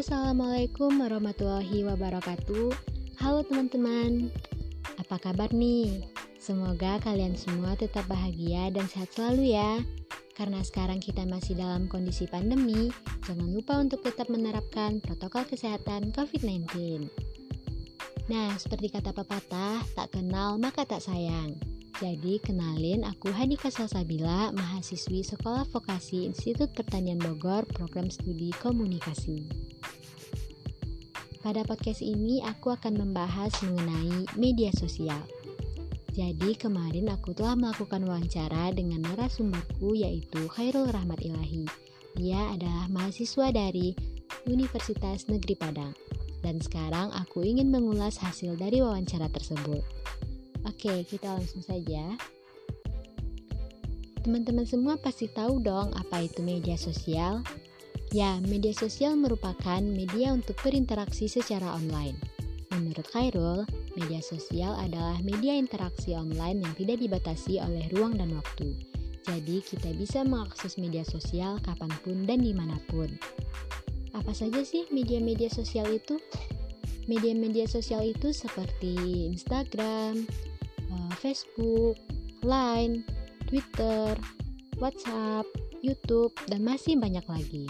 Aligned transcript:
Assalamualaikum 0.00 0.96
warahmatullahi 0.96 1.84
wabarakatuh. 1.84 2.72
Halo 3.20 3.44
teman-teman, 3.44 4.32
apa 4.96 5.20
kabar 5.20 5.52
nih? 5.52 6.08
Semoga 6.40 6.96
kalian 7.04 7.36
semua 7.36 7.76
tetap 7.76 8.08
bahagia 8.08 8.72
dan 8.72 8.88
sehat 8.88 9.12
selalu 9.12 9.52
ya. 9.52 9.76
Karena 10.32 10.64
sekarang 10.64 11.04
kita 11.04 11.28
masih 11.28 11.52
dalam 11.52 11.84
kondisi 11.84 12.24
pandemi, 12.24 12.88
jangan 13.28 13.52
lupa 13.52 13.76
untuk 13.76 14.00
tetap 14.00 14.32
menerapkan 14.32 15.04
protokol 15.04 15.44
kesehatan 15.44 16.16
COVID-19. 16.16 16.64
Nah, 18.32 18.56
seperti 18.56 18.88
kata 18.88 19.12
pepatah, 19.12 19.84
tak 19.92 20.16
kenal 20.16 20.56
maka 20.56 20.88
tak 20.88 21.04
sayang. 21.04 21.60
Jadi, 22.00 22.40
kenalin 22.40 23.04
aku 23.04 23.28
Hanika 23.28 23.68
Salsabila, 23.68 24.56
mahasiswi 24.56 25.20
Sekolah 25.20 25.68
Vokasi 25.68 26.24
Institut 26.24 26.72
Pertanian 26.72 27.20
Bogor, 27.20 27.68
program 27.68 28.08
studi 28.08 28.56
komunikasi. 28.56 29.44
Pada 31.44 31.60
podcast 31.60 32.00
ini, 32.00 32.40
aku 32.40 32.72
akan 32.72 33.04
membahas 33.04 33.52
mengenai 33.60 34.24
media 34.40 34.72
sosial. 34.72 35.20
Jadi, 36.16 36.56
kemarin 36.56 37.12
aku 37.12 37.36
telah 37.36 37.52
melakukan 37.52 38.00
wawancara 38.08 38.72
dengan 38.72 39.04
narasumberku 39.04 39.92
yaitu 39.92 40.48
Khairul 40.56 40.88
Rahmat 40.88 41.20
Ilahi. 41.20 41.68
Dia 42.16 42.56
adalah 42.56 42.88
mahasiswa 42.88 43.52
dari 43.52 43.92
Universitas 44.48 45.28
Negeri 45.28 45.52
Padang. 45.52 45.92
Dan 46.40 46.64
sekarang 46.64 47.12
aku 47.12 47.44
ingin 47.44 47.68
mengulas 47.68 48.16
hasil 48.16 48.56
dari 48.56 48.80
wawancara 48.80 49.28
tersebut. 49.28 49.84
Oke, 50.68 51.04
kita 51.08 51.32
langsung 51.36 51.64
saja. 51.64 52.16
Teman-teman 54.20 54.68
semua 54.68 55.00
pasti 55.00 55.32
tahu 55.32 55.64
dong 55.64 55.96
apa 55.96 56.20
itu 56.20 56.44
media 56.44 56.76
sosial. 56.76 57.40
Ya, 58.12 58.36
media 58.44 58.76
sosial 58.76 59.16
merupakan 59.16 59.80
media 59.80 60.36
untuk 60.36 60.60
berinteraksi 60.60 61.30
secara 61.30 61.72
online. 61.72 62.20
Menurut 62.74 63.06
Khairul, 63.08 63.64
media 63.96 64.20
sosial 64.20 64.76
adalah 64.76 65.16
media 65.24 65.56
interaksi 65.56 66.12
online 66.12 66.60
yang 66.60 66.74
tidak 66.76 67.00
dibatasi 67.00 67.62
oleh 67.62 67.88
ruang 67.94 68.18
dan 68.20 68.36
waktu. 68.36 68.76
Jadi, 69.24 69.62
kita 69.64 69.94
bisa 69.96 70.20
mengakses 70.26 70.76
media 70.76 71.06
sosial 71.06 71.56
kapan 71.62 71.92
pun 72.02 72.26
dan 72.28 72.44
di 72.44 72.52
mana 72.52 72.76
pun. 72.90 73.08
Apa 74.12 74.34
saja 74.34 74.60
sih 74.66 74.90
media-media 74.90 75.48
sosial 75.48 75.86
itu? 75.88 76.18
Media-media 77.06 77.64
sosial 77.70 78.04
itu 78.04 78.34
seperti 78.34 78.94
Instagram, 79.32 80.26
Facebook, 81.20 82.00
Line, 82.40 83.04
Twitter, 83.44 84.16
WhatsApp, 84.80 85.44
YouTube, 85.84 86.32
dan 86.48 86.64
masih 86.64 86.96
banyak 86.96 87.22
lagi. 87.28 87.68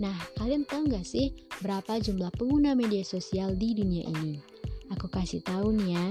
Nah, 0.00 0.16
kalian 0.40 0.64
tahu 0.64 0.88
nggak 0.88 1.04
sih 1.04 1.36
berapa 1.60 2.00
jumlah 2.00 2.32
pengguna 2.40 2.72
media 2.72 3.04
sosial 3.04 3.52
di 3.52 3.76
dunia 3.76 4.08
ini? 4.08 4.40
Aku 4.96 5.12
kasih 5.12 5.44
tahu 5.44 5.76
nih 5.76 5.92
ya. 5.92 6.06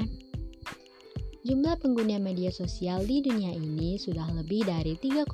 Jumlah 1.50 1.82
pengguna 1.82 2.22
media 2.22 2.54
sosial 2.54 3.02
di 3.10 3.26
dunia 3.26 3.50
ini 3.50 3.98
sudah 3.98 4.30
lebih 4.38 4.70
dari 4.70 4.94
3,5 5.02 5.34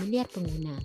miliar 0.00 0.24
pengguna. 0.32 0.80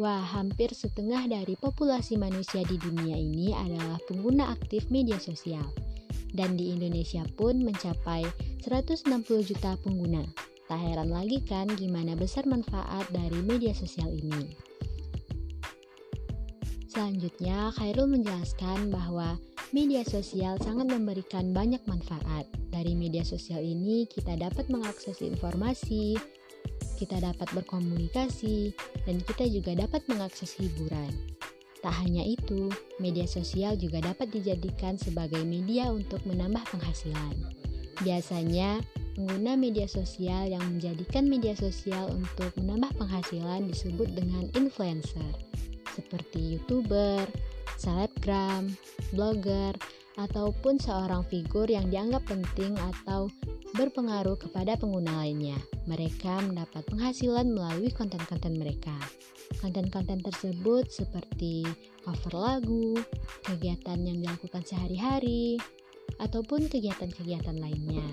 Wah, 0.00 0.24
hampir 0.24 0.74
setengah 0.74 1.30
dari 1.30 1.54
populasi 1.54 2.18
manusia 2.18 2.66
di 2.66 2.80
dunia 2.80 3.14
ini 3.14 3.54
adalah 3.54 4.00
pengguna 4.08 4.50
aktif 4.50 4.88
media 4.90 5.20
sosial 5.20 5.62
dan 6.34 6.54
di 6.58 6.74
Indonesia 6.74 7.22
pun 7.34 7.62
mencapai 7.62 8.26
160 8.62 9.50
juta 9.50 9.74
pengguna. 9.80 10.22
Tak 10.70 10.78
heran 10.78 11.10
lagi 11.10 11.42
kan 11.42 11.66
gimana 11.74 12.14
besar 12.14 12.46
manfaat 12.46 13.06
dari 13.10 13.42
media 13.42 13.74
sosial 13.74 14.14
ini. 14.14 14.70
Selanjutnya, 16.90 17.70
Khairul 17.78 18.10
menjelaskan 18.10 18.90
bahwa 18.90 19.38
media 19.70 20.02
sosial 20.02 20.58
sangat 20.58 20.90
memberikan 20.90 21.54
banyak 21.54 21.78
manfaat. 21.86 22.50
Dari 22.70 22.98
media 22.98 23.22
sosial 23.22 23.62
ini, 23.62 24.10
kita 24.10 24.34
dapat 24.34 24.66
mengakses 24.66 25.22
informasi, 25.22 26.18
kita 26.98 27.22
dapat 27.22 27.46
berkomunikasi, 27.54 28.74
dan 29.06 29.22
kita 29.22 29.46
juga 29.46 29.78
dapat 29.86 30.02
mengakses 30.10 30.50
hiburan. 30.58 31.29
Tak 31.80 31.94
hanya 32.04 32.20
itu, 32.20 32.68
media 33.00 33.24
sosial 33.24 33.72
juga 33.80 34.04
dapat 34.04 34.28
dijadikan 34.28 35.00
sebagai 35.00 35.40
media 35.48 35.88
untuk 35.88 36.20
menambah 36.28 36.60
penghasilan. 36.68 37.32
Biasanya, 38.04 38.84
pengguna 39.16 39.56
media 39.56 39.88
sosial 39.88 40.52
yang 40.52 40.60
menjadikan 40.60 41.24
media 41.24 41.56
sosial 41.56 42.12
untuk 42.12 42.52
menambah 42.60 42.92
penghasilan 43.00 43.64
disebut 43.68 44.12
dengan 44.12 44.52
influencer, 44.52 45.32
seperti 45.96 46.56
YouTuber, 46.60 47.24
selebgram, 47.80 48.76
blogger, 49.16 49.72
ataupun 50.20 50.76
seorang 50.76 51.24
figur 51.32 51.64
yang 51.64 51.88
dianggap 51.88 52.20
penting 52.28 52.76
atau 52.76 53.32
berpengaruh 53.72 54.36
kepada 54.36 54.76
pengguna 54.76 55.24
lainnya. 55.24 55.56
Mereka 55.90 56.46
mendapat 56.46 56.86
penghasilan 56.86 57.50
melalui 57.50 57.90
konten-konten 57.90 58.54
mereka. 58.54 58.94
Konten-konten 59.58 60.22
tersebut 60.22 60.86
seperti 60.86 61.66
cover 62.06 62.38
lagu, 62.38 62.94
kegiatan 63.42 63.98
yang 63.98 64.22
dilakukan 64.22 64.62
sehari-hari, 64.62 65.58
ataupun 66.22 66.70
kegiatan-kegiatan 66.70 67.58
lainnya. 67.58 68.06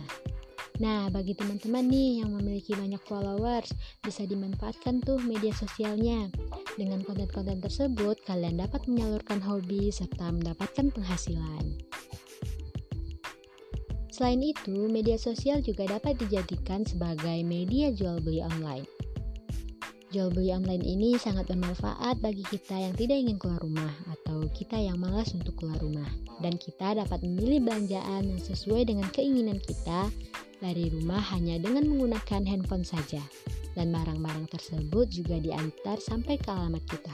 Nah, 0.82 1.10
bagi 1.14 1.38
teman-teman 1.38 1.86
nih 1.86 2.26
yang 2.26 2.34
memiliki 2.34 2.74
banyak 2.74 3.02
followers, 3.06 3.70
bisa 4.02 4.26
dimanfaatkan 4.26 5.02
tuh 5.06 5.22
media 5.22 5.54
sosialnya. 5.54 6.34
Dengan 6.78 7.06
konten-konten 7.06 7.62
tersebut, 7.62 8.22
kalian 8.26 8.58
dapat 8.58 8.86
menyalurkan 8.90 9.38
hobi 9.42 9.94
serta 9.94 10.34
mendapatkan 10.34 10.94
penghasilan. 10.94 11.87
Selain 14.18 14.42
itu, 14.42 14.90
media 14.90 15.14
sosial 15.14 15.62
juga 15.62 15.86
dapat 15.86 16.18
dijadikan 16.18 16.82
sebagai 16.82 17.38
media 17.46 17.94
jual 17.94 18.18
beli 18.18 18.42
online. 18.42 18.90
Jual 20.10 20.34
beli 20.34 20.50
online 20.50 20.82
ini 20.82 21.22
sangat 21.22 21.46
bermanfaat 21.54 22.18
bagi 22.18 22.42
kita 22.50 22.82
yang 22.82 22.98
tidak 22.98 23.14
ingin 23.14 23.38
keluar 23.38 23.62
rumah 23.62 23.94
atau 24.10 24.42
kita 24.58 24.74
yang 24.74 24.98
malas 24.98 25.38
untuk 25.38 25.54
keluar 25.62 25.78
rumah. 25.78 26.10
Dan 26.42 26.58
kita 26.58 26.98
dapat 26.98 27.22
memilih 27.22 27.62
belanjaan 27.62 28.26
yang 28.26 28.42
sesuai 28.42 28.90
dengan 28.90 29.06
keinginan 29.14 29.62
kita 29.62 30.10
dari 30.66 30.90
rumah 30.90 31.22
hanya 31.38 31.62
dengan 31.62 31.86
menggunakan 31.86 32.42
handphone 32.42 32.90
saja. 32.90 33.22
Dan 33.78 33.94
barang-barang 33.94 34.50
tersebut 34.50 35.14
juga 35.14 35.38
diantar 35.38 36.02
sampai 36.02 36.42
ke 36.42 36.50
alamat 36.50 36.82
kita. 36.90 37.14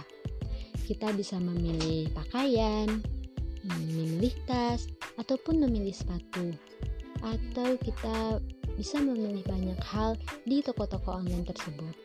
Kita 0.87 1.11
bisa 1.11 1.35
memilih 1.35 2.07
pakaian, 2.15 2.87
memilih 3.67 4.31
tas, 4.47 4.87
ataupun 5.19 5.67
memilih 5.67 5.91
sepatu. 5.91 6.62
Atau 7.23 7.79
kita 7.79 8.43
bisa 8.75 8.99
memilih 8.99 9.41
banyak 9.47 9.79
hal 9.79 10.19
di 10.43 10.59
toko-toko 10.59 11.23
online 11.23 11.47
tersebut. 11.47 11.95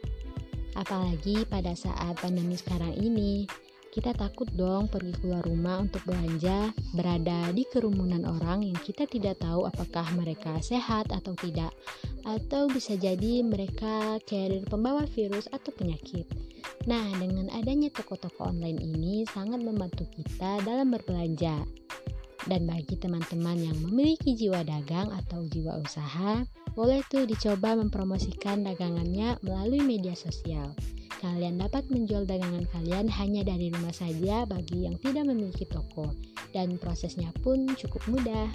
Apalagi 0.79 1.43
pada 1.51 1.75
saat 1.75 2.15
pandemi 2.23 2.55
sekarang 2.55 2.95
ini, 2.95 3.51
kita 3.89 4.15
takut 4.15 4.47
dong 4.55 4.87
pergi 4.87 5.11
keluar 5.19 5.43
rumah 5.43 5.83
untuk 5.83 6.05
belanja, 6.07 6.71
berada 6.95 7.51
di 7.51 7.67
kerumunan 7.67 8.23
orang 8.31 8.63
yang 8.63 8.79
kita 8.85 9.09
tidak 9.11 9.41
tahu 9.43 9.67
apakah 9.67 10.07
mereka 10.15 10.55
sehat 10.63 11.11
atau 11.11 11.35
tidak, 11.35 11.75
atau 12.23 12.71
bisa 12.71 12.95
jadi 12.95 13.43
mereka 13.43 14.23
carrier 14.29 14.63
pembawa 14.69 15.09
virus 15.17 15.51
atau 15.51 15.75
penyakit. 15.75 16.29
Nah, 16.87 17.11
dengan 17.19 17.51
adanya 17.51 17.91
toko-toko 17.91 18.47
online 18.47 18.79
ini 18.79 19.27
sangat 19.27 19.65
membantu 19.67 20.07
kita 20.15 20.63
dalam 20.63 20.95
berbelanja. 20.95 21.65
Dan 22.49 22.65
bagi 22.65 22.97
teman-teman 22.97 23.61
yang 23.61 23.77
memiliki 23.85 24.33
jiwa 24.33 24.65
dagang 24.65 25.13
atau 25.13 25.45
jiwa 25.45 25.85
usaha, 25.85 26.49
boleh 26.73 27.05
tuh 27.13 27.29
dicoba 27.29 27.77
mempromosikan 27.77 28.65
dagangannya 28.65 29.37
melalui 29.45 29.85
media 29.85 30.17
sosial. 30.17 30.73
Kalian 31.21 31.61
dapat 31.61 31.93
menjual 31.93 32.25
dagangan 32.25 32.65
kalian 32.73 33.11
hanya 33.11 33.45
dari 33.45 33.69
rumah 33.69 33.93
saja 33.93 34.49
bagi 34.49 34.89
yang 34.89 34.97
tidak 35.03 35.29
memiliki 35.29 35.69
toko, 35.69 36.09
dan 36.57 36.81
prosesnya 36.81 37.29
pun 37.45 37.69
cukup 37.77 38.01
mudah. 38.09 38.49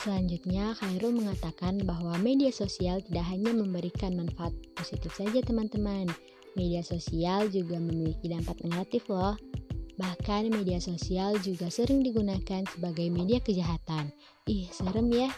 Selanjutnya, 0.00 0.78
Khairul 0.78 1.12
mengatakan 1.12 1.82
bahwa 1.84 2.16
media 2.22 2.48
sosial 2.54 3.04
tidak 3.04 3.26
hanya 3.28 3.52
memberikan 3.52 4.16
manfaat 4.16 4.54
positif 4.78 5.12
saja 5.12 5.44
teman-teman. 5.44 6.08
Media 6.56 6.80
sosial 6.80 7.52
juga 7.52 7.76
memiliki 7.76 8.30
dampak 8.30 8.64
negatif 8.64 9.04
loh. 9.12 9.36
Bahkan 10.00 10.48
media 10.48 10.80
sosial 10.80 11.36
juga 11.44 11.68
sering 11.68 12.00
digunakan 12.00 12.64
sebagai 12.72 13.12
media 13.12 13.36
kejahatan. 13.44 14.08
Ih, 14.48 14.64
serem 14.72 15.12
ya. 15.12 15.28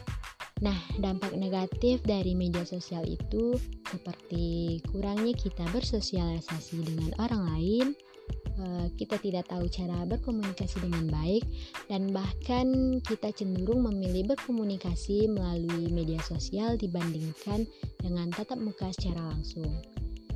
Nah, 0.63 0.79
dampak 1.03 1.35
negatif 1.35 2.07
dari 2.07 2.39
media 2.39 2.63
sosial 2.63 3.03
itu 3.03 3.59
seperti 3.91 4.79
kurangnya 4.87 5.35
kita 5.35 5.67
bersosialisasi 5.75 6.79
dengan 6.87 7.11
orang 7.19 7.43
lain, 7.51 7.87
eh, 8.63 8.87
kita 8.95 9.19
tidak 9.19 9.51
tahu 9.51 9.67
cara 9.67 10.07
berkomunikasi 10.07 10.79
dengan 10.87 11.11
baik, 11.11 11.43
dan 11.91 12.15
bahkan 12.15 13.03
kita 13.03 13.35
cenderung 13.35 13.83
memilih 13.91 14.39
berkomunikasi 14.39 15.27
melalui 15.27 15.91
media 15.91 16.23
sosial 16.23 16.79
dibandingkan 16.79 17.67
dengan 17.99 18.31
tatap 18.31 18.63
muka 18.63 18.95
secara 18.95 19.35
langsung. 19.35 19.67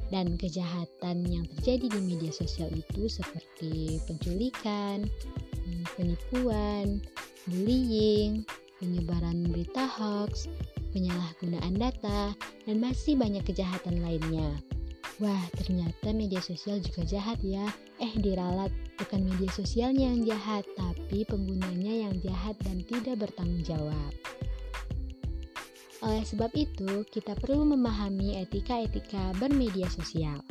Dan 0.07 0.39
kejahatan 0.39 1.27
yang 1.27 1.45
terjadi 1.59 1.99
di 1.99 2.01
media 2.03 2.31
sosial 2.31 2.71
itu 2.71 3.11
seperti 3.11 3.99
penculikan, 4.07 5.03
penipuan, 5.99 7.03
bullying, 7.51 8.47
penyebaran 8.79 9.49
berita 9.51 9.89
hoax, 9.89 10.47
penyalahgunaan 10.93 11.75
data, 11.75 12.37
dan 12.69 12.77
masih 12.79 13.19
banyak 13.19 13.43
kejahatan 13.43 14.05
lainnya. 14.05 14.55
Wah, 15.17 15.41
ternyata 15.57 16.13
media 16.13 16.45
sosial 16.45 16.77
juga 16.85 17.01
jahat 17.09 17.41
ya. 17.41 17.65
Eh, 17.97 18.13
diralat, 18.21 18.69
bukan 19.01 19.25
media 19.25 19.49
sosialnya 19.49 20.13
yang 20.13 20.29
jahat, 20.29 20.69
tapi 20.77 21.25
penggunanya 21.25 22.05
yang 22.09 22.15
jahat 22.21 22.53
dan 22.61 22.85
tidak 22.85 23.25
bertanggung 23.25 23.65
jawab. 23.65 24.13
Oleh 26.05 26.25
sebab 26.29 26.53
itu, 26.53 27.09
kita 27.09 27.33
perlu 27.41 27.65
memahami 27.65 28.37
etika-etika 28.37 29.33
bermedia 29.41 29.89
sosial. 29.89 30.45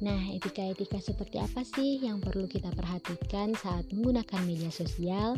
Nah, 0.00 0.20
etika-etika 0.32 1.00
seperti 1.00 1.40
apa 1.40 1.60
sih 1.64 2.00
yang 2.00 2.20
perlu 2.24 2.48
kita 2.48 2.72
perhatikan 2.72 3.52
saat 3.56 3.88
menggunakan 3.92 4.40
media 4.44 4.72
sosial? 4.72 5.36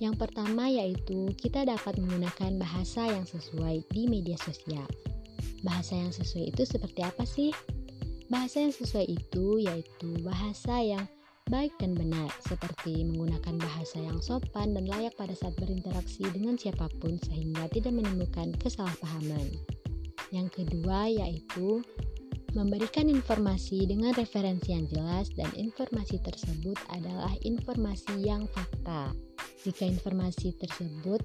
Yang 0.00 0.16
pertama 0.16 0.66
yaitu 0.66 1.28
kita 1.36 1.68
dapat 1.68 2.00
menggunakan 2.00 2.56
bahasa 2.56 3.06
yang 3.06 3.28
sesuai 3.28 3.84
di 3.92 4.08
media 4.08 4.38
sosial. 4.40 4.86
Bahasa 5.60 5.92
yang 5.92 6.10
sesuai 6.10 6.56
itu 6.56 6.62
seperti 6.64 7.00
apa 7.04 7.22
sih? 7.28 7.52
Bahasa 8.32 8.64
yang 8.64 8.72
sesuai 8.72 9.06
itu 9.06 9.60
yaitu 9.60 10.10
bahasa 10.24 10.80
yang 10.80 11.04
baik 11.50 11.74
dan 11.82 11.98
benar, 11.98 12.30
seperti 12.46 13.02
menggunakan 13.02 13.58
bahasa 13.58 13.98
yang 13.98 14.22
sopan 14.22 14.72
dan 14.72 14.86
layak 14.86 15.12
pada 15.18 15.34
saat 15.34 15.58
berinteraksi 15.58 16.22
dengan 16.30 16.54
siapa 16.54 16.86
pun 17.02 17.18
sehingga 17.26 17.66
tidak 17.74 17.90
menimbulkan 17.90 18.54
kesalahpahaman. 18.62 19.50
Yang 20.30 20.62
kedua 20.62 21.10
yaitu 21.10 21.82
memberikan 22.54 23.10
informasi 23.10 23.82
dengan 23.90 24.14
referensi 24.14 24.70
yang 24.70 24.86
jelas 24.86 25.30
dan 25.34 25.50
informasi 25.58 26.22
tersebut 26.22 26.78
adalah 26.94 27.34
informasi 27.42 28.22
yang 28.22 28.46
fakta. 28.54 29.10
Jika 29.66 29.90
informasi 29.90 30.54
tersebut 30.56 31.20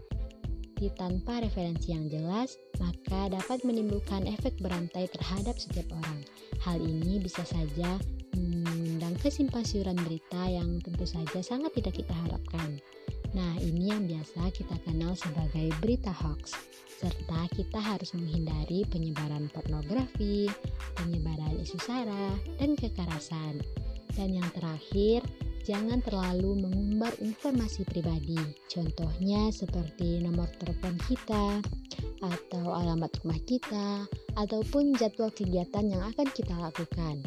tanpa 0.93 1.41
referensi 1.41 1.95
yang 1.95 2.05
jelas, 2.11 2.61
maka 2.77 3.33
dapat 3.33 3.63
menimbulkan 3.65 4.27
efek 4.29 4.53
berantai 4.61 5.09
terhadap 5.09 5.57
setiap 5.57 5.89
orang. 5.97 6.21
Hal 6.61 6.77
ini 6.77 7.17
bisa 7.17 7.41
saja 7.41 7.97
kesimpang 9.25 9.65
berita 10.05 10.45
yang 10.45 10.77
tentu 10.85 11.01
saja 11.09 11.41
sangat 11.41 11.73
tidak 11.73 11.97
kita 11.97 12.13
harapkan. 12.13 12.77
Nah, 13.33 13.57
ini 13.57 13.89
yang 13.89 14.05
biasa 14.05 14.53
kita 14.53 14.77
kenal 14.85 15.17
sebagai 15.17 15.73
berita 15.81 16.13
hoax. 16.13 16.53
Serta 17.01 17.49
kita 17.57 17.81
harus 17.81 18.13
menghindari 18.13 18.85
penyebaran 18.85 19.49
pornografi, 19.49 20.45
penyebaran 20.93 21.57
isu 21.57 21.73
sara, 21.81 22.37
dan 22.61 22.77
kekerasan. 22.77 23.65
Dan 24.13 24.37
yang 24.37 24.45
terakhir, 24.53 25.25
jangan 25.65 26.05
terlalu 26.05 26.61
mengumbar 26.61 27.17
informasi 27.17 27.81
pribadi. 27.89 28.37
Contohnya 28.69 29.49
seperti 29.49 30.21
nomor 30.21 30.53
telepon 30.61 31.01
kita, 31.09 31.65
atau 32.21 32.77
alamat 32.77 33.09
rumah 33.25 33.41
kita, 33.49 34.05
ataupun 34.37 34.93
jadwal 35.01 35.33
kegiatan 35.33 35.97
yang 35.97 36.05
akan 36.13 36.29
kita 36.29 36.53
lakukan. 36.61 37.25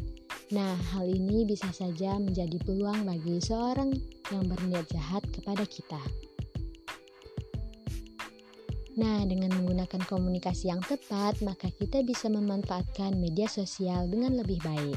Nah, 0.48 0.80
hal 0.96 1.04
ini 1.04 1.44
bisa 1.44 1.68
saja 1.76 2.16
menjadi 2.16 2.56
peluang 2.64 3.04
bagi 3.04 3.36
seorang 3.36 3.92
yang 4.32 4.48
berniat 4.48 4.88
jahat 4.88 5.20
kepada 5.28 5.60
kita. 5.68 6.00
Nah, 8.96 9.28
dengan 9.28 9.52
menggunakan 9.60 10.08
komunikasi 10.08 10.72
yang 10.72 10.80
tepat, 10.80 11.38
maka 11.44 11.68
kita 11.68 12.00
bisa 12.00 12.32
memanfaatkan 12.32 13.20
media 13.20 13.44
sosial 13.44 14.08
dengan 14.08 14.40
lebih 14.40 14.56
baik. 14.64 14.96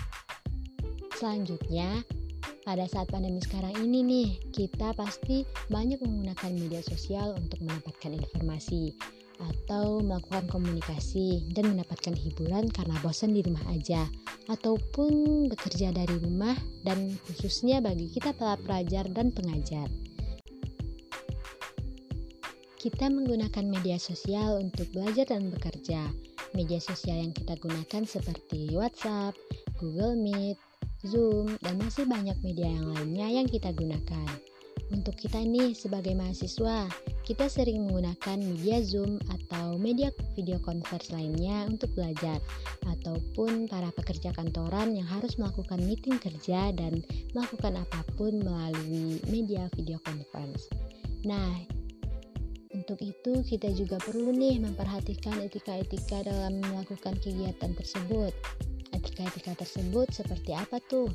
Selanjutnya, 1.19 2.01
pada 2.63 2.87
saat 2.87 3.11
pandemi 3.11 3.43
sekarang 3.43 3.75
ini 3.83 3.99
nih, 4.01 4.29
kita 4.55 4.95
pasti 4.95 5.43
banyak 5.67 5.99
menggunakan 5.99 6.51
media 6.55 6.79
sosial 6.79 7.35
untuk 7.35 7.59
mendapatkan 7.59 8.15
informasi 8.15 8.95
atau 9.49 10.03
melakukan 10.03 10.45
komunikasi 10.51 11.49
dan 11.57 11.73
mendapatkan 11.73 12.13
hiburan 12.13 12.69
karena 12.69 12.95
bosan 13.01 13.33
di 13.33 13.41
rumah 13.41 13.63
aja 13.73 14.05
ataupun 14.51 15.47
bekerja 15.49 15.89
dari 15.95 16.15
rumah 16.21 16.53
dan 16.85 17.17
khususnya 17.25 17.81
bagi 17.81 18.11
kita 18.11 18.35
para 18.37 18.59
pelajar 18.61 19.09
dan 19.09 19.33
pengajar. 19.33 19.89
Kita 22.81 23.13
menggunakan 23.13 23.65
media 23.69 24.01
sosial 24.01 24.57
untuk 24.57 24.89
belajar 24.89 25.29
dan 25.29 25.53
bekerja. 25.53 26.09
Media 26.57 26.81
sosial 26.81 27.21
yang 27.21 27.29
kita 27.29 27.53
gunakan 27.61 28.03
seperti 28.09 28.73
WhatsApp, 28.73 29.37
Google 29.77 30.17
Meet, 30.17 30.57
Zoom, 31.05 31.61
dan 31.61 31.77
masih 31.77 32.09
banyak 32.09 32.33
media 32.41 32.65
yang 32.65 32.89
lainnya 32.89 33.27
yang 33.29 33.45
kita 33.45 33.69
gunakan. 33.77 34.29
Untuk 34.89 35.13
kita 35.13 35.45
nih 35.45 35.77
sebagai 35.77 36.17
mahasiswa, 36.17 36.89
kita 37.31 37.47
sering 37.47 37.87
menggunakan 37.87 38.43
media 38.43 38.83
Zoom 38.83 39.15
atau 39.31 39.79
media 39.79 40.11
video 40.35 40.59
conference 40.59 41.15
lainnya 41.15 41.63
untuk 41.63 41.87
belajar 41.95 42.43
ataupun 42.91 43.71
para 43.71 43.87
pekerja 43.95 44.35
kantoran 44.35 44.99
yang 44.99 45.07
harus 45.07 45.39
melakukan 45.39 45.79
meeting 45.79 46.19
kerja 46.19 46.75
dan 46.75 46.99
melakukan 47.31 47.79
apa 47.79 48.03
pun 48.19 48.35
melalui 48.43 49.23
media 49.31 49.71
video 49.79 49.95
conference. 50.03 50.67
Nah, 51.23 51.55
untuk 52.75 52.99
itu 52.99 53.39
kita 53.47 53.71
juga 53.79 53.95
perlu 54.03 54.35
nih 54.35 54.59
memperhatikan 54.59 55.39
etika-etika 55.39 56.27
dalam 56.27 56.59
melakukan 56.59 57.15
kegiatan 57.23 57.71
tersebut. 57.79 58.35
Etika-etika 58.91 59.55
tersebut 59.55 60.11
seperti 60.11 60.51
apa 60.51 60.83
tuh? 60.83 61.07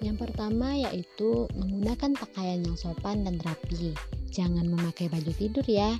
Yang 0.00 0.24
pertama 0.24 0.72
yaitu 0.72 1.44
menggunakan 1.52 2.16
pakaian 2.16 2.64
yang 2.64 2.80
sopan 2.80 3.28
dan 3.28 3.36
rapi. 3.44 3.92
Jangan 4.36 4.68
memakai 4.68 5.08
baju 5.08 5.32
tidur 5.32 5.64
ya, 5.64 5.96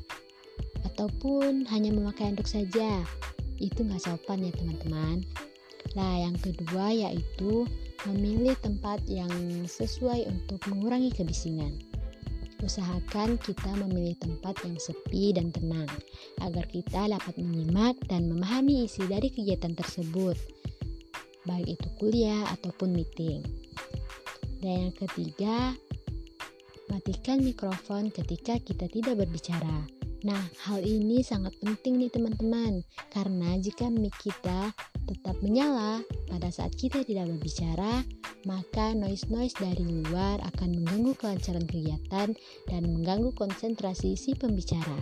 ataupun 0.85 1.65
hanya 1.73 1.89
memakai 1.89 2.29
anduk 2.29 2.45
saja. 2.45 3.01
Itu 3.57 3.89
nggak 3.89 4.05
sopan 4.05 4.45
ya 4.45 4.53
teman-teman. 4.53 5.25
Nah, 5.97 6.21
yang 6.21 6.37
kedua 6.37 6.93
yaitu 6.93 7.65
memilih 8.05 8.53
tempat 8.61 9.01
yang 9.09 9.33
sesuai 9.65 10.29
untuk 10.29 10.61
mengurangi 10.69 11.09
kebisingan. 11.17 11.81
Usahakan 12.61 13.41
kita 13.41 13.73
memilih 13.81 14.17
tempat 14.21 14.61
yang 14.65 14.77
sepi 14.77 15.33
dan 15.33 15.49
tenang 15.53 15.89
agar 16.45 16.65
kita 16.69 17.09
dapat 17.09 17.37
menyimak 17.41 17.97
dan 18.09 18.29
memahami 18.29 18.85
isi 18.85 19.05
dari 19.09 19.33
kegiatan 19.33 19.77
tersebut, 19.77 20.37
baik 21.49 21.77
itu 21.81 21.89
kuliah 21.97 22.45
ataupun 22.53 22.93
meeting. 22.97 23.41
Dan 24.61 24.89
yang 24.89 24.95
ketiga, 24.97 25.77
matikan 26.91 27.43
mikrofon 27.43 28.11
ketika 28.15 28.59
kita 28.63 28.87
tidak 28.91 29.27
berbicara. 29.27 29.87
Nah, 30.25 30.43
hal 30.67 30.83
ini 30.83 31.23
sangat 31.23 31.55
penting 31.63 32.03
nih 32.03 32.11
teman-teman, 32.11 32.83
karena 33.15 33.55
jika 33.63 33.87
mic 33.93 34.17
kita 34.19 34.75
tetap 35.07 35.39
menyala 35.39 36.03
pada 36.27 36.51
saat 36.51 36.75
kita 36.75 37.07
tidak 37.07 37.31
berbicara, 37.31 38.03
maka 38.43 38.91
noise-noise 38.97 39.55
dari 39.55 39.87
luar 39.87 40.43
akan 40.55 40.83
mengganggu 40.83 41.15
kelancaran 41.21 41.67
kegiatan 41.69 42.35
dan 42.67 42.83
mengganggu 42.91 43.31
konsentrasi 43.39 44.19
si 44.19 44.35
pembicara. 44.35 44.99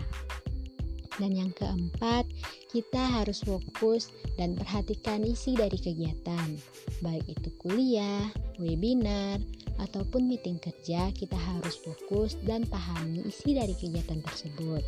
Dan 1.15 1.31
yang 1.31 1.51
keempat, 1.55 2.27
kita 2.75 2.99
harus 2.99 3.39
fokus 3.39 4.11
dan 4.35 4.51
perhatikan 4.59 5.23
isi 5.23 5.55
dari 5.55 5.79
kegiatan, 5.79 6.59
baik 6.99 7.23
itu 7.31 7.49
kuliah, 7.63 8.27
webinar, 8.59 9.39
ataupun 9.79 10.27
meeting 10.29 10.59
kerja, 10.59 11.11
kita 11.11 11.35
harus 11.35 11.75
fokus 11.79 12.39
dan 12.43 12.63
pahami 12.67 13.27
isi 13.27 13.55
dari 13.55 13.75
kegiatan 13.75 14.23
tersebut. 14.23 14.83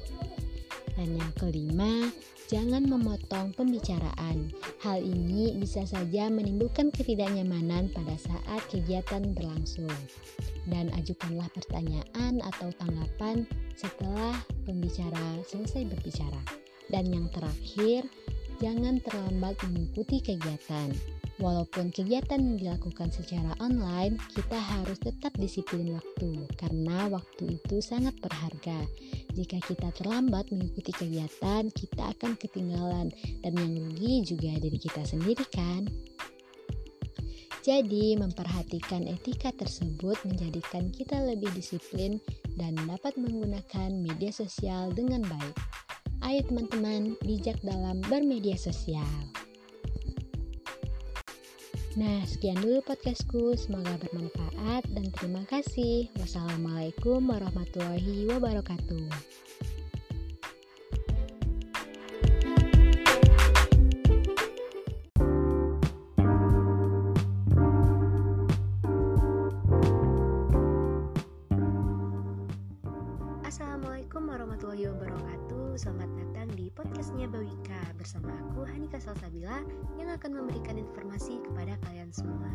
Dan 0.98 1.14
yang 1.14 1.30
kelima, 1.38 2.10
jangan 2.50 2.90
memotong 2.90 3.54
pembicaraan. 3.54 4.50
Hal 4.82 5.04
ini 5.06 5.54
bisa 5.60 5.86
saja 5.86 6.26
menimbulkan 6.32 6.90
ketidaknyamanan 6.90 7.94
pada 7.94 8.16
saat 8.18 8.62
kegiatan 8.74 9.36
berlangsung. 9.38 9.94
Dan 10.66 10.90
ajukanlah 10.98 11.48
pertanyaan 11.54 12.42
atau 12.42 12.74
tanggapan 12.82 13.46
setelah 13.78 14.42
pembicara 14.66 15.38
selesai 15.46 15.86
berbicara. 15.86 16.42
Dan 16.90 17.14
yang 17.14 17.28
terakhir, 17.30 18.08
jangan 18.58 18.98
terlambat 19.04 19.60
mengikuti 19.70 20.18
kegiatan. 20.24 21.17
Walaupun 21.38 21.94
kegiatan 21.94 22.58
dilakukan 22.58 23.14
secara 23.14 23.54
online, 23.62 24.18
kita 24.34 24.58
harus 24.58 24.98
tetap 24.98 25.30
disiplin 25.38 25.94
waktu 25.94 26.50
karena 26.58 27.06
waktu 27.14 27.62
itu 27.62 27.78
sangat 27.78 28.18
berharga. 28.18 28.90
Jika 29.38 29.62
kita 29.62 29.94
terlambat 29.94 30.50
mengikuti 30.50 30.90
kegiatan, 30.90 31.70
kita 31.70 32.10
akan 32.18 32.42
ketinggalan 32.42 33.14
dan 33.46 33.54
yang 33.54 33.86
rugi 33.86 34.26
juga 34.26 34.58
diri 34.58 34.82
kita 34.82 35.06
sendiri 35.06 35.46
kan? 35.54 35.86
Jadi, 37.62 38.18
memperhatikan 38.18 39.06
etika 39.06 39.54
tersebut 39.54 40.18
menjadikan 40.26 40.90
kita 40.90 41.22
lebih 41.22 41.54
disiplin 41.54 42.18
dan 42.58 42.74
dapat 42.90 43.14
menggunakan 43.14 43.94
media 43.94 44.34
sosial 44.34 44.90
dengan 44.90 45.22
baik. 45.22 45.58
Ayo 46.26 46.42
teman-teman, 46.50 47.14
bijak 47.22 47.62
dalam 47.62 48.02
bermedia 48.10 48.58
sosial. 48.58 49.37
Nah, 51.98 52.22
sekian 52.30 52.62
dulu 52.62 52.86
podcastku. 52.86 53.58
Semoga 53.58 53.98
bermanfaat 53.98 54.86
dan 54.94 55.10
terima 55.18 55.42
kasih. 55.50 56.14
Wassalamualaikum 56.22 57.26
warahmatullahi 57.26 58.30
wabarakatuh. 58.30 59.47
Bersama 78.08 78.32
aku 78.40 78.64
Hanika 78.64 79.04
Salsabila 79.04 79.68
Yang 80.00 80.16
akan 80.16 80.32
memberikan 80.40 80.80
informasi 80.80 81.44
kepada 81.44 81.76
kalian 81.84 82.08
semua. 82.16 82.48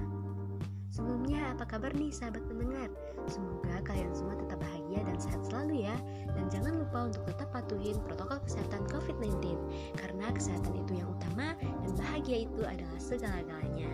Sebelumnya 0.88 1.52
apa 1.52 1.68
kabar 1.68 1.92
nih 1.92 2.09
sahabat 2.09 2.40
pendengar? 2.49 2.88
Semoga 3.28 3.85
kalian 3.85 4.16
semua 4.16 4.32
tetap 4.40 4.64
bahagia 4.64 5.04
dan 5.04 5.21
sehat 5.21 5.44
selalu 5.44 5.85
ya. 5.85 5.92
Dan 6.32 6.49
jangan 6.49 6.80
lupa 6.80 7.04
untuk 7.04 7.28
tetap 7.28 7.52
patuhin 7.52 8.00
protokol 8.00 8.40
kesehatan 8.49 8.80
COVID-19 8.88 9.61
Karena 10.00 10.32
kesehatan 10.32 10.73
itu 10.73 11.04
yang 11.04 11.12
utama 11.21 11.52
Dan 11.85 11.92
bahagia 12.00 12.49
itu 12.49 12.64
adalah 12.64 12.97
segala-galanya. 12.97 13.92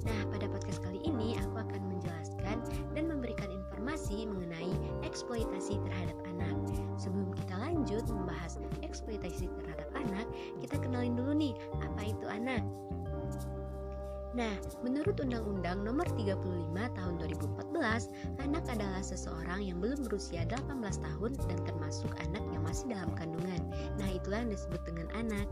Nah 0.00 0.20
pada 0.32 0.48
podcast 0.48 0.80
kali 0.80 1.04
ini 1.04 1.36
aku 1.36 1.60
akan 1.60 1.92
menjelaskan 1.92 2.56
dan 2.96 3.04
memberikan 3.04 3.52
informasi 3.86 4.26
mengenai 4.26 4.74
eksploitasi 5.06 5.78
terhadap 5.86 6.18
anak. 6.26 6.58
Sebelum 6.98 7.30
kita 7.38 7.54
lanjut 7.54 8.02
membahas 8.10 8.58
eksploitasi 8.82 9.46
terhadap 9.62 9.86
anak, 9.94 10.26
kita 10.58 10.74
kenalin 10.82 11.14
dulu 11.14 11.30
nih, 11.30 11.54
apa 11.78 12.02
itu 12.02 12.26
anak? 12.26 12.66
Nah, 14.36 14.52
menurut 14.84 15.16
Undang-Undang 15.16 15.80
Nomor 15.80 16.04
35 16.12 16.68
Tahun 16.76 17.14
2014, 17.24 18.12
anak 18.44 18.68
adalah 18.68 19.00
seseorang 19.00 19.64
yang 19.64 19.80
belum 19.80 20.04
berusia 20.04 20.44
18 20.44 20.76
tahun 20.76 21.40
dan 21.48 21.58
termasuk 21.64 22.12
anak 22.20 22.44
yang 22.52 22.60
masih 22.60 22.92
dalam 22.92 23.08
kandungan. 23.16 23.64
Nah, 23.96 24.08
itulah 24.12 24.44
yang 24.44 24.52
disebut 24.52 24.84
dengan 24.84 25.08
anak. 25.16 25.48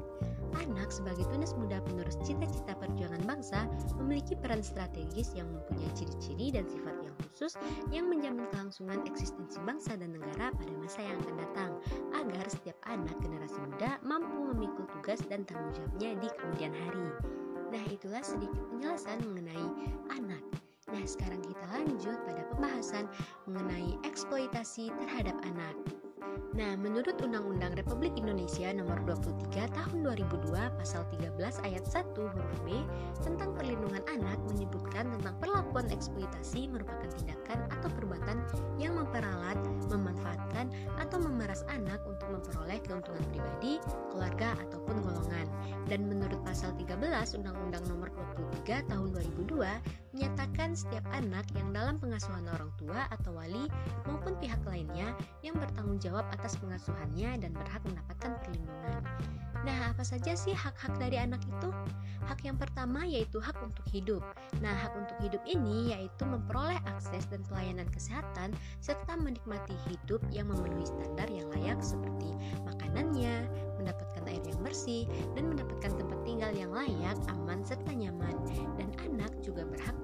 Anak 0.60 0.92
sebagai 0.92 1.24
tunas 1.32 1.56
muda 1.56 1.80
penerus 1.80 2.20
cita-cita 2.22 2.76
perjuangan 2.76 3.24
bangsa 3.24 3.66
memiliki 3.98 4.36
peran 4.36 4.60
strategis 4.60 5.32
yang 5.32 5.48
mempunyai 5.50 5.90
ciri-ciri 5.96 6.54
dan 6.54 6.68
sifat 6.68 6.94
yang 7.02 7.14
khusus 7.26 7.58
yang 7.90 8.06
menjamin 8.06 8.46
kelangsungan 8.54 9.02
eksistensi 9.02 9.58
bangsa 9.66 9.98
dan 9.98 10.14
negara 10.14 10.54
pada 10.54 10.72
masa 10.78 11.02
yang 11.02 11.18
akan 11.26 11.36
datang 11.42 11.70
agar 12.14 12.44
setiap 12.46 12.78
anak 12.86 13.16
generasi 13.18 13.58
muda 13.66 13.98
mampu 14.06 14.54
memikul 14.54 14.86
tugas 15.00 15.18
dan 15.26 15.42
tanggung 15.42 15.74
jawabnya 15.74 16.22
di 16.22 16.28
kemudian 16.38 16.70
hari. 16.86 17.08
Nah, 17.74 17.82
itulah 17.90 18.22
sedikit 18.22 18.62
penjelasan 18.70 19.18
mengenai 19.26 19.66
anak. 20.14 20.38
Nah, 20.94 21.02
sekarang 21.02 21.42
kita 21.42 21.66
lanjut 21.74 22.22
pada 22.22 22.46
pembahasan 22.54 23.10
mengenai 23.50 23.98
eksploitasi 24.06 24.94
terhadap 24.94 25.34
anak. 25.42 25.74
Nah, 26.54 26.78
menurut 26.78 27.18
Undang-Undang 27.18 27.74
Republik 27.74 28.14
Indonesia 28.14 28.70
Nomor 28.70 29.02
23 29.06 29.74
Tahun 29.74 29.96
2002 30.06 30.54
Pasal 30.54 31.02
13 31.10 31.66
Ayat 31.66 31.82
1 31.82 32.14
huruf 32.14 32.58
B 32.62 32.78
tentang 33.26 33.58
perlindungan 33.58 34.02
anak 34.06 34.38
menyebutkan 34.54 35.10
tentang 35.18 35.34
perlakuan 35.42 35.90
eksploitasi 35.90 36.70
merupakan 36.70 37.10
tindakan 37.18 37.66
atau 37.74 37.90
perbuatan 37.98 38.38
yang 38.78 38.94
memperalat, 38.94 39.58
memanfaatkan, 39.90 40.70
atau 41.02 41.18
memeras 41.18 41.66
anak 41.66 41.98
untuk 42.06 42.30
memperoleh 42.30 42.78
keuntungan 42.86 43.24
pribadi, 43.34 43.82
keluarga, 44.14 44.54
ataupun 44.68 45.02
golongan. 45.02 45.46
Dan 45.90 46.06
menurut 46.06 46.38
pasal 46.46 46.70
13 46.78 47.34
Undang-Undang 47.42 47.84
Nomor 47.90 48.14
23 48.62 48.86
Tahun 48.86 49.08
2002 49.10 50.03
menyatakan 50.14 50.78
setiap 50.78 51.02
anak 51.10 51.42
yang 51.58 51.74
dalam 51.74 51.98
pengasuhan 51.98 52.46
orang 52.54 52.70
tua 52.78 53.10
atau 53.10 53.34
wali 53.34 53.66
maupun 54.06 54.38
pihak 54.38 54.62
lainnya 54.62 55.10
yang 55.42 55.58
bertanggung 55.58 55.98
jawab 55.98 56.22
atas 56.30 56.54
pengasuhannya 56.62 57.42
dan 57.42 57.50
berhak 57.50 57.82
mendapatkan 57.82 58.38
perlindungan. 58.46 59.02
Nah, 59.64 59.90
apa 59.96 60.04
saja 60.04 60.36
sih 60.36 60.52
hak-hak 60.52 60.92
dari 61.00 61.16
anak 61.16 61.40
itu? 61.48 61.72
Hak 62.28 62.44
yang 62.44 62.60
pertama 62.60 63.08
yaitu 63.08 63.40
hak 63.40 63.56
untuk 63.64 63.82
hidup. 63.88 64.20
Nah, 64.60 64.76
hak 64.76 64.92
untuk 64.92 65.16
hidup 65.24 65.42
ini 65.48 65.96
yaitu 65.96 66.22
memperoleh 66.28 66.76
akses 66.84 67.24
dan 67.32 67.40
pelayanan 67.48 67.88
kesehatan 67.88 68.52
serta 68.84 69.16
menikmati 69.16 69.72
hidup 69.88 70.20
yang 70.28 70.52
memenuhi 70.52 70.84
standar 70.84 71.28
yang 71.32 71.48
layak 71.56 71.80
seperti 71.80 72.36
makanannya, 72.68 73.48
mendapatkan 73.80 74.24
air 74.28 74.44
yang 74.44 74.60
bersih, 74.60 75.08
dan 75.32 75.48
mendapatkan 75.48 75.92
tempat 75.96 76.18
tinggal 76.28 76.52
yang 76.52 76.72
layak, 76.72 77.16
aman, 77.32 77.64
serta 77.64 77.92
nyaman. 77.92 78.36
Dan 78.76 78.92
anak 79.00 79.32
juga 79.40 79.64
berhak 79.64 79.96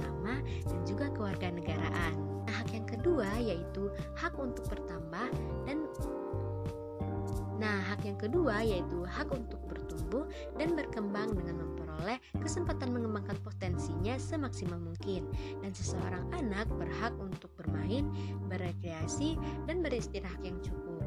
nama 0.00 0.40
dan 0.66 0.80
juga 0.88 1.12
kewarganegaraan. 1.12 2.14
Nah, 2.48 2.54
hak 2.64 2.72
yang 2.72 2.88
kedua 2.88 3.28
yaitu 3.38 3.92
hak 4.16 4.34
untuk 4.40 4.64
bertambah 4.72 5.28
dan 5.68 5.86
Nah, 7.60 7.76
hak 7.92 8.08
yang 8.08 8.16
kedua 8.16 8.64
yaitu 8.64 9.04
hak 9.04 9.28
untuk 9.36 9.60
bertumbuh 9.68 10.24
dan 10.56 10.72
berkembang 10.72 11.36
dengan 11.36 11.60
memperoleh 11.60 12.16
kesempatan 12.40 12.88
mengembangkan 12.88 13.36
potensinya 13.44 14.16
semaksimal 14.16 14.80
mungkin. 14.80 15.28
Dan 15.60 15.76
seseorang 15.76 16.24
anak 16.32 16.72
berhak 16.72 17.12
untuk 17.20 17.52
bermain, 17.60 18.08
berekreasi, 18.48 19.36
dan 19.68 19.84
beristirahat 19.84 20.40
yang 20.40 20.56
cukup. 20.64 21.04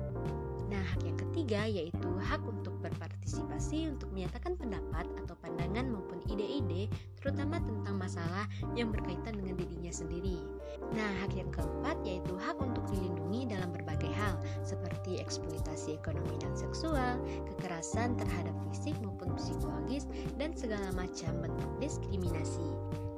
Nah, 0.69 0.85
hak 0.93 1.01
yang 1.01 1.17
ketiga 1.17 1.65
yaitu 1.65 2.09
hak 2.21 2.45
untuk 2.45 2.62
berpartisipasi 2.83 3.87
untuk 3.87 4.11
menyatakan 4.11 4.59
pendapat 4.59 5.07
atau 5.23 5.35
pandangan 5.39 5.87
maupun 5.87 6.19
ide-ide 6.27 6.91
terutama 7.15 7.63
tentang 7.63 7.95
masalah 7.95 8.45
yang 8.75 8.91
berkaitan 8.91 9.39
dengan 9.39 9.55
dirinya 9.55 9.93
sendiri. 9.95 10.43
Nah, 10.91 11.11
hak 11.23 11.31
yang 11.33 11.47
keempat 11.55 11.95
yaitu 12.03 12.35
hak 12.35 12.59
untuk 12.59 12.83
dilindungi 12.91 13.47
dalam 13.47 13.71
berbagai 13.71 14.11
hal 14.11 14.35
seperti 14.67 15.23
eksploitasi 15.23 15.95
ekonomi 15.95 16.35
dan 16.43 16.51
seksual, 16.53 17.17
kekerasan 17.47 18.19
terhadap 18.19 18.53
fisik 18.69 18.93
maupun 18.99 19.31
psikologis, 19.39 20.05
dan 20.35 20.51
segala 20.51 20.91
macam 20.91 21.39
bentuk 21.39 21.71
diskriminasi. 21.79 22.67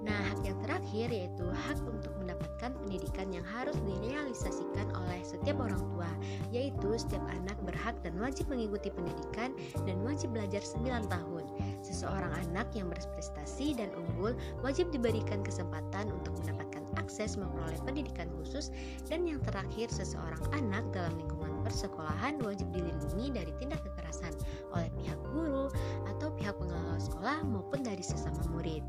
Nah, 0.06 0.22
hak 0.30 0.46
yang 0.46 0.58
terakhir 0.62 1.10
yaitu 1.10 1.46
hak 1.50 1.82
untuk 1.82 2.14
mendapatkan 2.22 2.78
pendidikan 2.78 3.34
yang 3.34 3.42
harus 3.42 3.74
direalisasikan 3.90 4.94
oleh 4.94 5.26
setiap 5.26 5.58
orang 5.58 5.82
tua, 5.82 6.10
yaitu 6.54 6.94
setiap 6.94 7.26
anak 7.34 7.58
berhak 7.66 7.98
dan 8.06 8.14
wajib 8.22 8.46
mengikuti 8.46 8.94
pendidikan 8.94 9.58
dan 9.90 9.98
wajib 10.06 10.30
belajar 10.30 10.62
9 10.62 11.10
tahun. 11.10 11.44
Seseorang 11.82 12.30
anak 12.48 12.70
yang 12.78 12.94
berprestasi 12.94 13.74
dan 13.74 13.90
unggul 13.98 14.38
wajib 14.62 14.94
diberikan 14.94 15.42
kesempatan 15.42 16.14
untuk 16.14 16.38
mendapatkan 16.46 16.86
akses 17.02 17.38
memperoleh 17.38 17.78
pendidikan 17.82 18.30
khusus 18.42 18.70
dan 19.10 19.26
yang 19.26 19.42
terakhir 19.42 19.90
seseorang 19.90 20.42
anak 20.54 20.86
dalam 20.94 21.14
lingkungan 21.18 21.54
persekolahan 21.66 22.38
wajib 22.46 22.70
dilindungi 22.70 23.34
dari 23.34 23.52
tindak 23.58 23.82
kekerasan 23.82 24.34
oleh 24.74 24.90
pihak 25.02 25.18
guru 25.34 25.70
atau 26.14 26.30
pihak 26.38 26.54
pengelola 26.58 27.02
sekolah 27.02 27.38
maupun 27.46 27.82
dari 27.82 28.02
sesama 28.06 28.42
murid. 28.54 28.86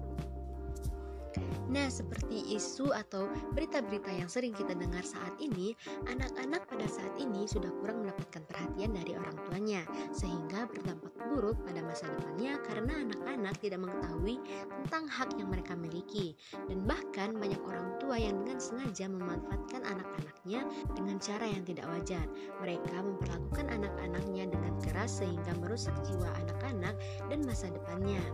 Nah, 1.76 1.92
seperti 1.92 2.56
isu 2.56 2.88
atau 2.88 3.28
berita-berita 3.52 4.09
yang 4.09 4.33
sering 4.33 4.56
kita 4.56 4.73
dengar 4.73 5.04
saat 5.04 5.37
ini, 5.37 5.76
anak-anak 6.09 6.64
pada 6.64 6.88
saat 6.88 7.12
ini 7.21 7.45
sudah 7.45 7.68
kurang 7.85 8.00
mendapatkan 8.00 8.49
perhatian 8.49 8.97
dari 8.97 9.12
orang 9.12 9.37
tuanya, 9.45 9.85
sehingga 10.09 10.64
berdampak 10.73 11.12
buruk 11.28 11.61
pada 11.68 11.85
masa 11.85 12.09
depannya 12.16 12.56
karena 12.64 13.04
anak-anak 13.04 13.61
tidak 13.61 13.85
mengetahui 13.85 14.40
tentang 14.73 15.04
hak 15.04 15.30
yang 15.37 15.52
mereka 15.52 15.76
miliki. 15.76 16.33
Dan 16.64 16.88
bahkan 16.88 17.37
banyak 17.37 17.61
orang 17.61 17.92
tua 18.00 18.16
yang 18.16 18.40
dengan 18.40 18.56
sengaja 18.56 19.04
memanfaatkan 19.12 19.85
anak-anaknya 19.85 20.64
dengan 20.97 21.21
cara 21.21 21.45
yang 21.45 21.61
tidak 21.68 21.92
wajar. 21.92 22.25
Mereka 22.64 22.97
memperlakukan 23.04 23.68
anak-anaknya 23.68 24.49
dengan 24.49 24.73
keras 24.80 25.21
sehingga 25.21 25.52
merusak 25.61 25.92
jiwa 26.09 26.33
anak-anak 26.40 26.97
dan 27.28 27.45
masa 27.45 27.68
depannya. 27.68 28.25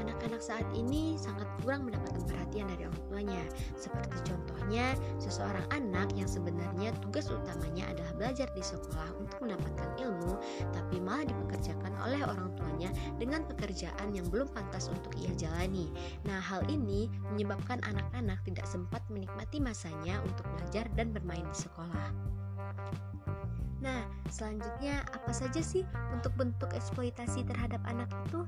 Anak-anak 0.00 0.40
saat 0.40 0.64
ini 0.72 1.20
sangat 1.20 1.44
kurang 1.60 1.84
mendapatkan 1.84 2.24
perhatian 2.24 2.66
dari 2.72 2.88
orang 2.88 3.04
tuanya. 3.12 3.42
Seperti 3.76 4.16
contohnya, 4.32 4.96
seseorang 5.20 5.66
anak 5.70 6.08
yang 6.16 6.26
sebenarnya 6.26 6.96
tugas 7.04 7.28
utamanya 7.28 7.84
adalah 7.92 8.12
belajar 8.16 8.48
di 8.56 8.64
sekolah 8.64 9.12
untuk 9.20 9.38
mendapatkan 9.44 9.88
ilmu, 10.00 10.40
tapi 10.72 10.96
malah 10.98 11.28
dipekerjakan 11.28 11.92
oleh 12.00 12.24
orang 12.24 12.48
tuanya 12.56 12.90
dengan 13.20 13.44
pekerjaan 13.44 14.16
yang 14.16 14.24
belum 14.32 14.48
pantas 14.56 14.88
untuk 14.88 15.12
ia 15.20 15.30
jalani. 15.36 15.92
Nah, 16.24 16.40
hal 16.40 16.64
ini 16.72 17.12
menyebabkan 17.36 17.84
anak-anak 17.84 18.40
tidak 18.48 18.64
sempat 18.64 19.04
menikmati 19.12 19.60
masanya 19.60 20.16
untuk 20.24 20.48
belajar 20.56 20.88
dan 20.96 21.12
bermain 21.12 21.44
di 21.44 21.58
sekolah. 21.60 22.08
Nah, 23.80 24.04
selanjutnya 24.28 25.00
apa 25.08 25.32
saja 25.32 25.64
sih 25.64 25.88
untuk 26.12 26.36
bentuk 26.36 26.68
eksploitasi 26.76 27.48
terhadap 27.48 27.80
anak 27.88 28.12
itu? 28.28 28.44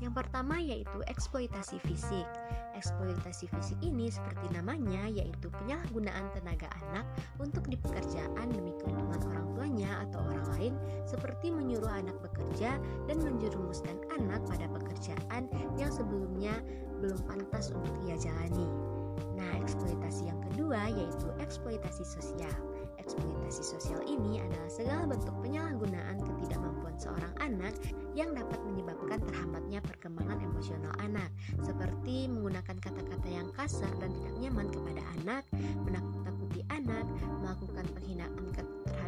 Yang 0.00 0.24
pertama 0.24 0.56
yaitu 0.56 0.98
eksploitasi 1.12 1.76
fisik. 1.84 2.24
Eksploitasi 2.72 3.52
fisik 3.52 3.78
ini 3.84 4.08
seperti 4.08 4.48
namanya 4.56 5.04
yaitu 5.12 5.52
penyalahgunaan 5.52 6.32
tenaga 6.32 6.72
anak 6.88 7.04
untuk 7.36 7.68
di 7.68 7.76
pekerjaan 7.76 8.48
demi 8.48 8.72
keuntungan 8.80 9.20
orang 9.28 9.46
tuanya 9.52 9.92
atau 10.08 10.24
orang 10.24 10.46
lain 10.56 10.74
seperti 11.04 11.52
menyuruh 11.52 11.92
anak 11.92 12.16
bekerja 12.24 12.80
dan 13.04 13.16
menjerumuskan 13.20 14.00
anak 14.16 14.40
pada 14.48 14.72
pekerjaan 14.72 15.52
yang 15.76 15.92
sebelumnya 15.92 16.56
belum 17.04 17.20
pantas 17.28 17.76
untuk 17.76 17.92
ia 18.08 18.16
jalani. 18.16 18.66
Nah, 19.36 19.52
eksploitasi 19.60 20.32
yang 20.32 20.40
kedua 20.48 20.80
yaitu 20.88 21.28
eksploitasi 21.44 22.08
sosial. 22.08 22.71
Eksploitasi 23.02 23.62
sosial 23.66 23.98
ini 24.06 24.38
adalah 24.38 24.70
segala 24.70 25.02
bentuk 25.10 25.34
penyalahgunaan 25.42 26.22
ketidakmampuan 26.22 26.94
seorang 27.02 27.34
anak 27.42 27.74
yang 28.14 28.30
dapat 28.30 28.62
menyebabkan 28.62 29.18
terhambatnya 29.26 29.82
perkembangan 29.82 30.38
emosional 30.38 30.94
anak, 31.02 31.26
seperti 31.66 32.30
menggunakan 32.30 32.78
kata-kata 32.78 33.26
yang 33.26 33.50
kasar 33.58 33.90
dan 33.98 34.14
tidak 34.14 34.34
nyaman 34.38 34.70
kepada 34.70 35.02
anak, 35.18 35.42
menakut-nakuti 35.82 36.62
anak, 36.70 37.02
melakukan 37.42 37.86
penghinaan 37.90 38.32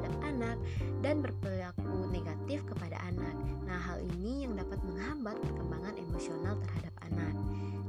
terhadap 0.05 0.21
anak, 0.29 0.57
dan 1.01 1.25
berperilaku 1.25 2.13
negatif 2.13 2.61
kepada 2.69 3.01
anak. 3.09 3.33
Nah, 3.65 3.81
hal 3.81 4.05
ini 4.05 4.45
yang 4.45 4.53
dapat 4.61 4.77
menghambat 4.85 5.41
perkembangan 5.41 5.97
emosional 5.97 6.61
terhadap 6.61 6.93
anak. 7.09 7.33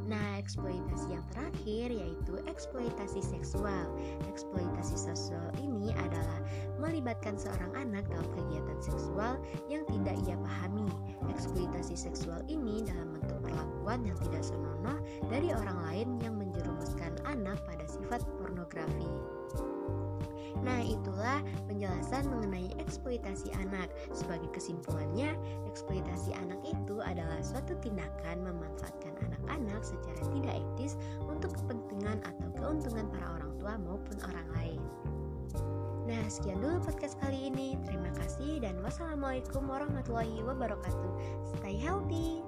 Nah, 0.06 0.38
eksploitasi 0.38 1.18
yang 1.18 1.26
terakhir 1.34 1.90
yaitu 1.90 2.38
eksploitasi 2.46 3.26
seksual. 3.26 3.90
Eksploitasi 4.30 4.96
seksual 4.96 5.50
ini 5.58 5.92
adalah 5.98 6.40
melibatkan 6.78 7.36
seorang 7.36 7.74
anak 7.74 8.06
dalam 8.08 8.30
kegiatan 8.38 8.80
seksual 8.80 9.42
yang 9.66 9.82
tidak 9.90 10.16
ia 10.30 10.38
pahami. 10.40 10.88
Eksploitasi 11.28 11.98
seksual 11.98 12.40
ini 12.46 12.86
dalam 12.86 13.18
bentuk 13.18 13.42
perlakuan 13.44 14.06
yang 14.06 14.18
tidak 14.30 14.46
senonoh 14.46 15.02
dari 15.28 15.50
orang 15.52 15.80
lain 15.90 16.08
yang 16.22 16.38
menjerumuskan 16.38 17.18
itulah 21.36 21.68
penjelasan 21.68 22.24
mengenai 22.32 22.72
eksploitasi 22.80 23.52
anak. 23.60 23.92
Sebagai 24.16 24.48
kesimpulannya, 24.56 25.36
eksploitasi 25.68 26.32
anak 26.40 26.60
itu 26.64 27.04
adalah 27.04 27.40
suatu 27.44 27.76
tindakan 27.84 28.40
memanfaatkan 28.40 29.12
anak-anak 29.20 29.82
secara 29.84 30.22
tidak 30.32 30.56
etis 30.56 30.96
untuk 31.28 31.52
kepentingan 31.52 32.24
atau 32.24 32.48
keuntungan 32.56 33.08
para 33.12 33.28
orang 33.36 33.52
tua 33.60 33.74
maupun 33.84 34.18
orang 34.32 34.48
lain. 34.56 34.82
Nah, 36.06 36.22
sekian 36.30 36.62
dulu 36.62 36.80
podcast 36.86 37.18
kali 37.20 37.50
ini. 37.50 37.76
Terima 37.84 38.14
kasih 38.14 38.62
dan 38.62 38.78
wassalamualaikum 38.86 39.66
warahmatullahi 39.66 40.40
wabarakatuh. 40.46 41.12
Stay 41.58 41.76
healthy. 41.76 42.46